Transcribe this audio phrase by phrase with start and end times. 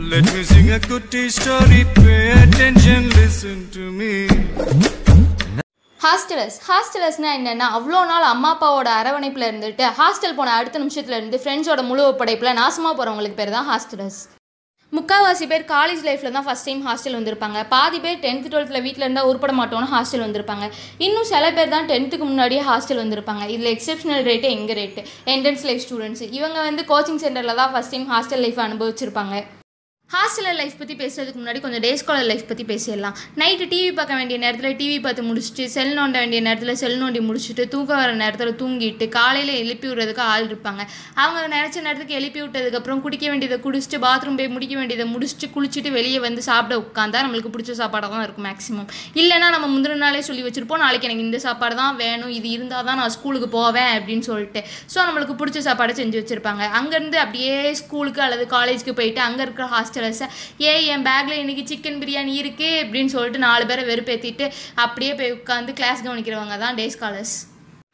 [0.00, 1.84] Let me sing a goodie story.
[1.96, 4.12] Pay attention, listen to me.
[6.00, 11.82] Hostellers ஹாஸ்டலர்ஸ்னால் என்னென்னா அவ்வளோ நாள் அம்மா அப்பாவோட அரவணைப்பில் இருந்துட்டு ஹாஸ்டல் போன அடுத்த நிமிஷத்தில் இருந்து ஃப்ரெண்ட்ஸோட
[11.90, 14.20] முழு ஒப்படைப்பில் நாசமாக போகிறவங்களுக்கு பேர் தான் ஹாஸ்டலர்ஸ்
[14.92, 17.58] முக்கால்வாசி பேர் காலேஜ் லைஃப்பில் தான் ஃபஸ்ட் டைம் ஹாஸ்டல் வந்திருப்பாங்க.
[17.74, 20.66] பாதி பேர் டென்த்து டுவெல்த்தில் வீட்டில் இருந்தால் உருப்பட மாட்டோம்னு ஹாஸ்டல் வந்திருப்பாங்க.
[21.08, 23.44] இன்னும் சில பேர் தான் டென்த்துக்கு முன்னாடியே ஹாஸ்டல் வந்திருப்பாங்க.
[23.56, 25.04] இதில் எக்ஸப்ஷனல் ரேட்டு எங்கள் ரேட்டு
[25.36, 29.36] என்ட்ரன்ஸ் லைஃப் ஸ்டூடெண்ட்ஸ் இவங்க வந்து கோச்சிங் சென்டரில் தான் ஃபஸ்ட் டைம் ஹாஸ்டல் லைஃப் அனுபவிச்சிருப்பாங்க.
[30.12, 33.16] ஹாஸ்டலர் லைஃப் பற்றி பேசுறதுக்கு முன்னாடி கொஞ்சம் டே ஸ்காலர் லைஃப் பற்றி பேசிடலாம்.
[33.40, 37.64] நைட்டு டிவி பார்க்க வேண்டிய நேரத்தில் டிவி பார்த்து முடிச்சுட்டு செல் நோண்ட வேண்டிய நேரத்தில் செல் நோண்டி முடிச்சுட்டு
[37.74, 40.84] தூங்க வர நேரத்தில் தூங்கிட்டு காலையில் எழுப்பி விடுறதுக்கு ஆள் இருப்பாங்க.
[41.24, 46.22] அவங்க நினச்ச நேரத்துக்கு எழுப்பி விட்டதுக்கப்புறம் குடிக்க வேண்டியதை குடிச்சிட்டு பாத்ரூம் போய் முடிக்க வேண்டியதை முடிச்சுட்டு குளிச்சுட்டு வெளியே
[46.26, 48.88] வந்து சாப்பிட உட்காந்தா நம்மளுக்கு பிடிச்ச சாப்பாடாக தான் இருக்கும் மேக்ஸிமம்
[49.22, 53.00] இல்லைன்னா நம்ம முந்தின நாளே சொல்லி வச்சுருப்போம் நாளைக்கு எனக்கு இந்த சாப்பாடு தான் வேணும் இது இருந்தால் தான்
[53.02, 54.62] நான் ஸ்கூலுக்கு போவேன் அப்படின்னு சொல்லிட்டு.
[54.94, 56.64] ஸோ நம்மளுக்கு பிடிச்ச சாப்பாடை செஞ்சு வச்சுருப்பாங்க.
[56.80, 60.26] அங்கேருந்து அப்படியே ஸ்கூலுக்கு அல்லது காலேஜுக்கு போயிட்டு அங்கே இருக்கிற ஹாஸ்டல் ஹாஸ்டலர்ஸை
[60.64, 64.46] ஏ என் பேக்கில் இன்னைக்கு சிக்கன் பிரியாணி இருக்குது அப்படின்னு சொல்லிட்டு நாலு பேரை வெறுப்பேற்றிட்டு
[64.84, 67.36] அப்படியே போய் உட்காந்து கிளாஸ் கவனிக்கிறவங்க தான் டே ஸ்காலர்ஸ்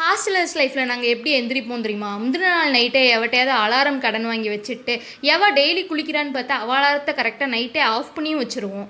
[0.00, 2.10] ஹாஸ்டலர்ஸ் லைஃப்பில் நாங்கள் எப்படி எந்திரிப்போம் தெரியுமா?
[2.20, 4.94] முந்தின நாள் நைட்டே எவட்டையாவது அலாரம் கடன் வாங்கி வச்சுட்டு
[5.32, 8.88] எவ டெய்லி குளிக்கிறான்னு பார்த்தா அவ அலாரத்தை கரெக்டாக நைட்டே ஆஃப் பண்ணியும் வச்சுருவோம்.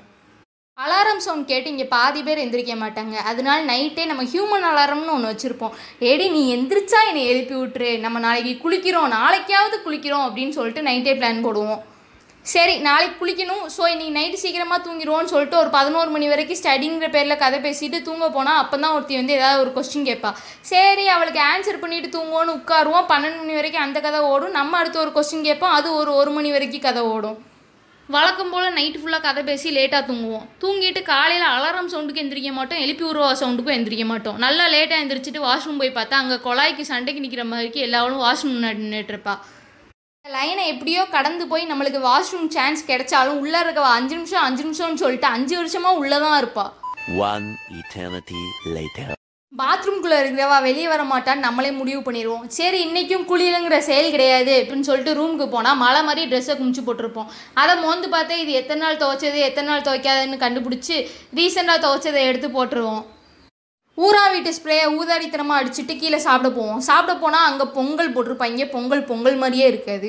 [0.79, 3.15] அலாரம் சவுண்ட் கேட்டு இங்கே பாதி பேர் எந்திரிக்க மாட்டாங்க.
[3.31, 5.77] அதனால நைட்டே நம்ம ஹியூமன் அலாரம்னு ஒன்று வச்சுருப்போம்.
[6.11, 7.93] ஏடி நீ எந்திரிச்சா என்னை எழுப்பி விட்டுரு.
[8.05, 9.15] நம்ம நாளைக்கு குளிக்கிறோம்.
[9.19, 11.81] நாளைக்காவது குளிக்கிறோம் அப்படின்னு சொல்லிட்டு நைட்டே பிளான் போடுவோம்.
[12.53, 13.65] சரி நாளைக்கு குளிக்கணும்.
[13.75, 18.27] ஸோ இன்றைக்கி நைட்டு சீக்கிரமாக தூங்கிடுவோன்னு சொல்லிட்டு ஒரு பதினோரு மணி வரைக்கும் ஸ்டடிங்கிற பேரில் கதை பேசிட்டு தூங்க
[18.37, 20.31] போனால் அப்போ தான் ஒருத்தி வந்து ஏதாவது ஒரு கொஸ்டின் கேட்பா.
[20.71, 23.07] சரி அவளுக்கு ஆன்சர் பண்ணிட்டு தூங்குவோன்னு உட்காருவோம்.
[23.13, 24.57] பன்னெண்டு மணி வரைக்கும் அந்த கதை ஓடும்.
[24.61, 25.75] நம்ம அடுத்து ஒரு கொஸ்டின் கேட்போம்.
[25.81, 27.37] அது ஒரு ஒரு மணி வரைக்கும் கதை ஓடும்.
[28.09, 30.47] வழக்கம் போல் நைட்டு ஃபுல்லாக கதை பேசி லேட்டாக தூங்குவோம்.
[30.63, 32.83] தூங்கிட்டு காலையில் அலாரம் சவுண்டுக்கு எந்திரிக்க மாட்டோம்.
[32.85, 34.39] எழுப்பி உருவா சவுண்டுக்கும் எந்திரிக்க மாட்டோம்.
[34.47, 39.37] நல்லா லேட்டாக எந்திரிச்சிட்டு வாஷ்ரூம் போய் பார்த்தா அங்கே குழாய்க்கு சண்டைக்கு நிற்கிற மாதிரிக்கு எல்லாரும் வாஷ்ரூம் முன்னாடி நின்றுட்டுருப்பா
[40.35, 45.29] லைனை எப்படியோ கடந்து போய் நம்மளுக்கு வாஷ்ரூம் சான்ஸ் கிடைச்சாலும் உள்ளே இருக்க அஞ்சு நிமிஷம் அஞ்சு நிமிஷம்னு சொல்லிட்டு
[45.37, 46.65] அஞ்சு வருஷமாக உள்ளே தான் இருப்பா.
[47.29, 47.47] One
[47.81, 48.43] eternity
[48.75, 49.07] later.
[49.53, 52.45] பாத்ரூம்குள்ளே இருக்கிறவா வெளியே வர மாட்டான்னு நம்மளே முடிவு பண்ணிடுவோம்.
[52.59, 57.31] சரி இன்றைக்கும் குளியலுங்கிற செயல் கிடையாது அப்படின்னு சொல்லிட்டு ரூமுக்கு போனால் மழை மாதிரி ட்ரெஸ்ஸை குமிச்சு போட்டிருப்போம்.
[57.63, 60.99] அதை மோந்து பார்த்தா இது எத்தனை நாள் துவைச்சது எத்தனை நாள் துவைக்காதுன்னு கண்டுபிடிச்சி
[61.39, 63.05] ரீசெண்டாக துவைச்சதை எடுத்து போட்டுருவோம்.
[64.07, 66.83] ஊரா வீட்டு ஸ்ப்ரேயை ஊதாரித்தனமாக அடிச்சுட்டு கீழே சாப்பிட போவோம்.
[66.89, 68.67] சாப்பிட போனால் அங்கே பொங்கல் போட்டிருப்பாங்க.
[68.75, 70.09] பொங்கல் பொங்கல் மாதிரியே இருக்காது.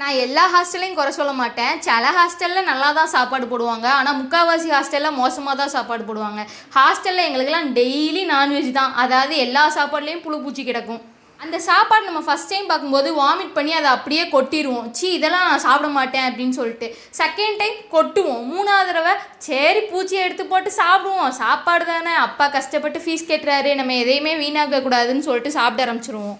[0.00, 1.72] நான் எல்லா ஹாஸ்டல்லையும் குறை சொல்ல மாட்டேன்.
[1.86, 3.86] சில ஹாஸ்டலில் நல்லா தான் சாப்பாடு போடுவாங்க.
[3.98, 6.42] ஆனால் முக்கால்வாசி ஹாஸ்டலில் மோசமாக தான் சாப்பாடு போடுவாங்க.
[6.76, 8.92] ஹாஸ்டலில் எங்களுக்கெல்லாம் டெய்லி நான்வெஜ் தான்.
[9.04, 11.02] அதாவது எல்லா சாப்பாடுலேயும் புழு பூச்சி கிடக்கும்.
[11.44, 15.88] அந்த சாப்பாடு நம்ம ஃபஸ்ட் டைம் பார்க்கும்போது வாமிட் பண்ணி அதை அப்படியே கொட்டிடுவோம் சி இதெல்லாம் நான் சாப்பிட
[15.94, 16.86] மாட்டேன் அப்படின்னு சொல்லிட்டு.
[17.20, 18.42] செகண்ட் டைம் கொட்டுவோம்.
[18.52, 19.14] மூணாவது தடவை
[19.46, 21.32] சரி பூச்சியை எடுத்து போட்டு சாப்பிடுவோம்.
[21.40, 22.12] சாப்பாடு தானே.
[22.26, 23.72] அப்பா கஷ்டப்பட்டு ஃபீஸ் கேட்டுறாரு.
[23.80, 26.38] நம்ம எதையுமே வீணாக்கக்கூடாதுன்னு சொல்லிட்டு சாப்பிட ஆரம்பிச்சிருவோம்.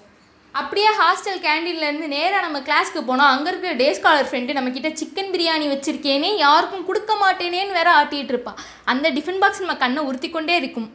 [0.54, 3.32] அப்படியே ஹாஸ்டல் கேண்டீன்லேருந்து நேராக நம்ம கிளாஸ்க்கு போனோம்.
[3.32, 8.54] அங்கே இருக்கிற டே ஸ்காலர் ஃப்ரெண்டு நம்மக்கிட்ட சிக்கன் பிரியாணி வச்சுருக்கேனே யாருக்கும் கொடுக்க மாட்டேனேன்னு வேற ஆட்டிகிட்டு இருப்பா
[8.92, 10.88] அந்த டிஃபன் பாக்ஸ் நம்ம கண்ணை உறுத்தி கொண்டே இருக்கும்.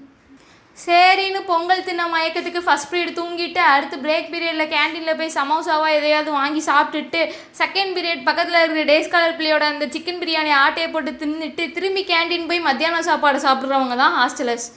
[0.77, 6.61] சரின்னு பொங்கல் தின்ன மயக்கத்துக்கு ஃபஸ்ட் பீரியட் தூங்கிட்டு அடுத்து பிரேக் பீரியடில் கேண்டீனில் போய் சமோசாவாக எதையாவது வாங்கி
[6.67, 7.21] சாப்பிட்டுட்டு
[7.59, 12.49] செகண்ட் பீரியட் பக்கத்தில் இருக்கிற டேஸ் ஸ்காலர் பிள்ளையோட அந்த சிக்கன் பிரியாணி ஆட்டையை போட்டு தின்னுட்டு திரும்பி கேண்டீன்
[12.49, 14.67] போய் மத்தியான சாப்பாடு சாப்பிட்றவங்க தான் ஹாஸ்டலர்ஸ்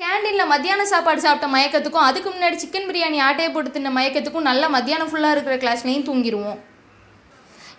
[0.00, 5.10] கேண்டீனில் மத்தியான சாப்பாடு சாப்பிட்ட மயக்கத்துக்கும் அதுக்கு முன்னாடி சிக்கன் பிரியாணி ஆட்டையை போட்டு தின்ன மயக்கத்துக்கும் நல்லா மத்தியானம்
[5.10, 6.60] ஃபுல்லாக இருக்கிற கிளாஸ்லேயும் தூங்கிடுவோம்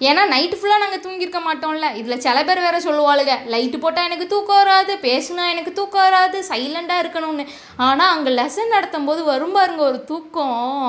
[0.09, 1.89] ஏன்னா நைட்டு ஃபுல்லாக நாங்கள் தூங்கியிருக்க மாட்டோம்ல.
[1.99, 7.03] இதில் சில பேர் வேறு சொல்லுவாளுங்க லைட்டு போட்டால் எனக்கு தூக்கம் வராது பேசுனா எனக்கு தூக்கம் வராது சைலண்டாக
[7.03, 7.45] இருக்கணும்னு.
[7.87, 10.87] ஆனால் அங்கே லெசன் நடத்தும் போது வரும் பாருங்க ஒரு தூக்கம்.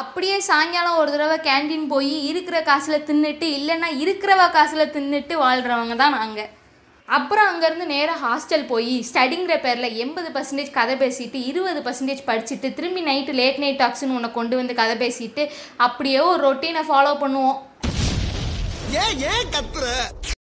[0.00, 6.18] அப்படியே சாயங்காலம் ஒரு தடவை கேண்டீன் போய் இருக்கிற காசில் தின்னுட்டு இல்லைன்னா இருக்கிறவ காசில் தின்னுட்டு வாழ்கிறவங்க தான்
[6.20, 6.50] நாங்கள்
[7.08, 13.02] அப்புறம் அங்கேருந்து நேராக ஹாஸ்டல் போய் ஸ்டடிங்கிற பேரில் எண்பது பர்சன்டேஜ் கதை பேசிட்டு இருபது பர்சன்டேஜ் படிச்சுட்டு திரும்பி
[13.08, 15.44] நைட்டு லேட் நைட் டாக்ஸ்னு உன்னை கொண்டு வந்து கதை பேசிட்டு
[15.86, 17.58] அப்படியே ஒரு ரொட்டீனை ஃபாலோ பண்ணுவோம்.
[18.92, 19.86] ஏன் ஏன் கத்துற?